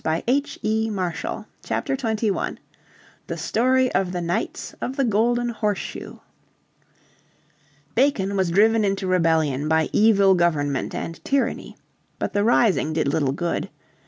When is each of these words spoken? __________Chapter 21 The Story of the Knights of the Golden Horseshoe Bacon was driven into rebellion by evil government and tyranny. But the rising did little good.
__________Chapter 1.63 1.95
21 1.95 2.59
The 3.27 3.37
Story 3.37 3.91
of 3.93 4.11
the 4.11 4.19
Knights 4.21 4.73
of 4.81 4.95
the 4.95 5.03
Golden 5.03 5.49
Horseshoe 5.49 6.17
Bacon 7.93 8.35
was 8.35 8.49
driven 8.49 8.83
into 8.83 9.05
rebellion 9.05 9.67
by 9.67 9.89
evil 9.93 10.33
government 10.33 10.95
and 10.95 11.23
tyranny. 11.23 11.77
But 12.17 12.33
the 12.33 12.43
rising 12.43 12.93
did 12.93 13.09
little 13.09 13.31
good. 13.31 13.69